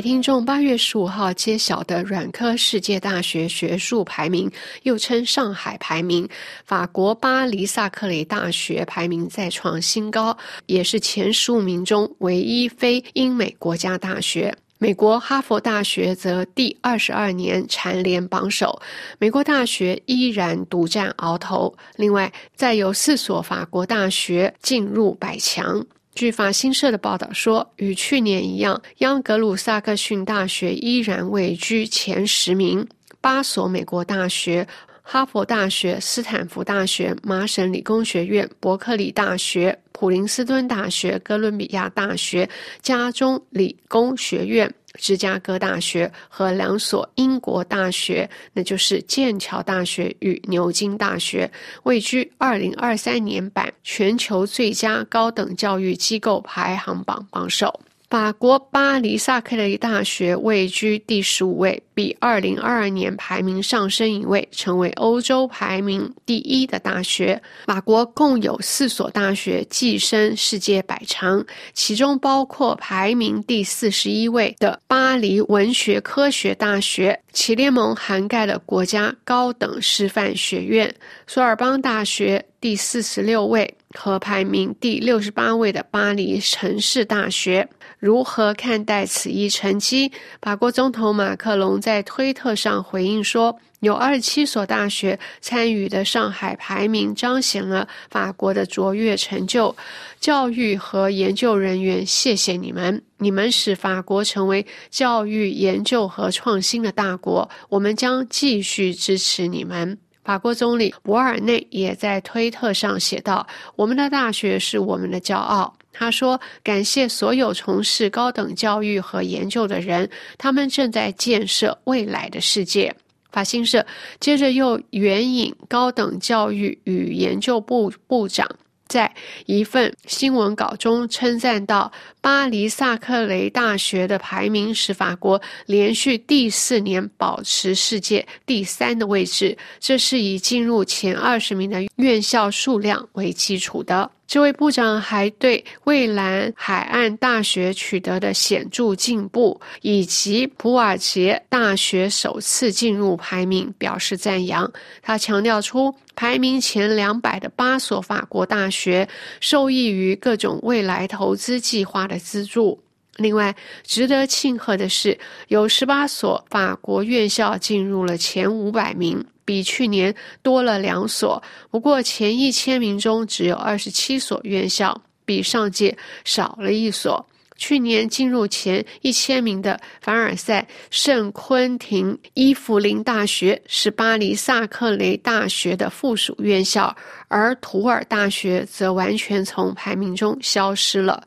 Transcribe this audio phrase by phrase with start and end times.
[0.00, 4.50] 听众，八月十五号揭晓的软科世界大学学术排名，
[4.84, 6.28] 又称上海排名，
[6.64, 14.54] 法国巴黎萨克雷大学排名再创新高，也是前十五名中唯一非英美国家大学。
[14.78, 18.80] 美国哈佛大学则第二十二年蝉联榜首，
[19.18, 21.74] 美国大学依然独占鳌头。
[21.96, 25.84] 另外，再有四所法国大学进入百强。
[26.14, 32.86] 据法新社的报道说，与去年一样，央格鲁萨克逊大学依然位居前十名。
[33.20, 34.66] 八所美国大学——
[35.12, 42.48] 哈佛大学、斯坦福大学、麻省理工学院、伯克利大学、普林斯顿大学、哥伦比亚大学、
[42.80, 44.72] 加州理工学院。
[44.94, 51.50] 芝加哥大学和两所英国大学，那就是剑桥大学与牛津大学，
[51.84, 57.80] 位居二零二三年版全球最佳高等教育机构排行榜榜首。
[58.10, 67.40] 法国巴黎萨克雷大学位居第十五位，比二零二二年排名上升一位，成为欧洲排名第一的大学。
[67.66, 80.92] 法国共有四所大学跻身世界百强，其中包括排名第四十一位的巴黎文学科学大学，其联盟涵盖了国家高等师范学院。
[81.28, 87.68] 索尔邦大学第四十六位和排名第六十八位的巴黎城市大学。
[87.98, 90.10] 如何看待此一成绩？
[90.40, 99.76] 法国总统马克龙在推特上回应说：“有二十七所大学参与的上海排名，彰显了法国的卓越成就。
[100.18, 103.02] 教育和研究人员，谢谢你们！
[103.18, 107.50] 你们使法国成为教育研究和创新的大国。
[107.68, 122.94] 我们将继续支持你们。”法国总理博尔内也在推特上写道：“我们的大学是我们的骄傲。”他说：“感谢所有从事高等教育和研究的人，他们正在建设未来的世界。”
[123.32, 123.86] 法新社
[124.18, 128.48] 接着又援引高等教育与研究部部长
[128.90, 129.10] 在
[129.46, 131.90] 一份新闻稿中称赞到
[132.20, 154.72] ：“巴黎萨克雷大学的排名使法国连续第四年保持世界第三的位置，这是以进入前二十名的院校数量为基础的。”这位部长还对蔚蓝海岸大学取得的显著进步，以及普瓦捷大学首次进入排名表示赞扬。
[155.02, 159.08] 他强调出，排名前两百的八所法国大学
[159.40, 162.80] 受益于各种未来投资计划的资助。
[163.16, 163.52] 另外，
[163.82, 165.18] 值得庆贺的是，
[165.48, 169.26] 有十八所法国院校进入了前五百名。
[169.50, 177.26] 比去年多了两所，不过前一千名中只有二十七所院校，比上届少了一所。
[177.56, 186.96] 去年进入前一千名的凡尔赛圣昆廷伊芙琳大学是巴黎萨克雷大学的附属院校，
[187.30, 191.22] 而图尔大学则完全从排名中消失了。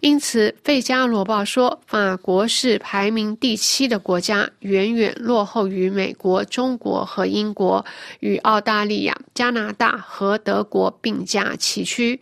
[0.00, 7.84] 因此，《费加罗报》说，法国是排名第七的国家，远远落后于美国、中国和英国，
[8.20, 12.18] 与澳大利亚、加拿大和德国并驾齐驱。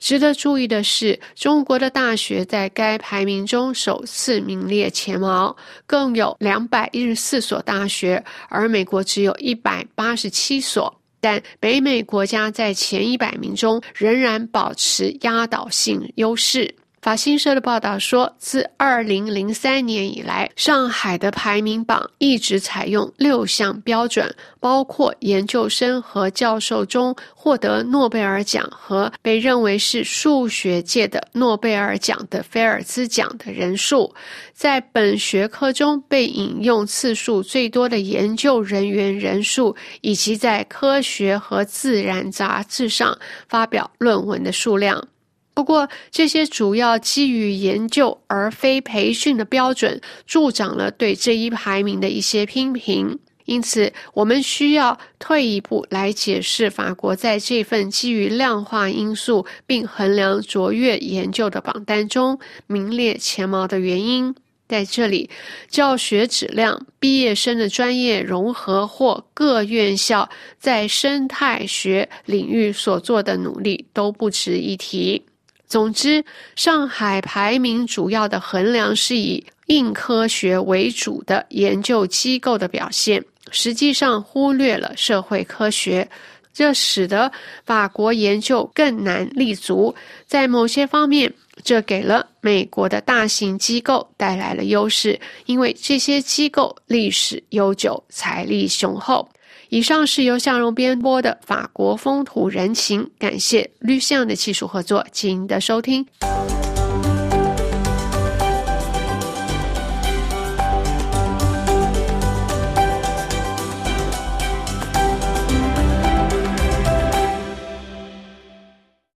[0.00, 5.54] 值得注意的是，中国的大学在该排名中首次名列前茅，
[5.86, 10.99] 共有两百一十四所大学，而美国只有一百八十七所。
[11.20, 16.74] 但北美国家在前一百名中仍然保持压倒性优势。
[17.02, 34.14] 法新社的报道说，自二零零三年以来，上海的排名榜一直采用六项标准，包括研究生和教授中获得诺贝尔奖和被认为是数学界的诺贝尔奖的菲尔兹奖的人数，
[34.52, 43.18] 在本学科中被引用次数最多的研究人员人数，以及在科学和自然杂志上
[43.48, 45.02] 发表论文的数量。
[45.52, 53.18] 不过，这些主要基于研究而非培训的标准，助长了对这一排名的一些批评。
[53.46, 62.38] 因此，我们需要退一步来解释法国在这份基于量化因素并衡量卓越研究的榜单中
[62.68, 64.34] 名列前茅的原因。
[64.68, 65.28] 在这里，
[65.68, 70.30] 教学质量、毕业生的专业融合或各院校
[70.60, 75.24] 在生态学领域所做的努力都不值一提。
[75.70, 76.24] 总之，
[76.56, 86.10] 上海排名主要的衡量是以硬科学为主的研究机构的表现，实际上忽略了社会科学，
[86.52, 87.30] 这使得
[87.64, 89.94] 法国研究更难立足。
[90.26, 91.32] 在某些方面，
[91.62, 99.28] 这给了美国的大型机构带来了优势，因为这些机构历史悠久，财力雄厚。
[99.68, 106.04] 以上是由向荣编播的《法国风土人情》，感谢绿象的技术合作，请您的收听。